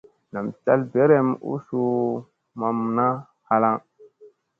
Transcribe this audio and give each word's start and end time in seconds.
Nam 0.35 0.47
cal 0.63 0.81
berem 0.93 1.29
u 1.51 1.53
suu 1.67 1.97
mamma 2.59 2.85
naa 2.97 3.13
halaŋ. 3.47 3.75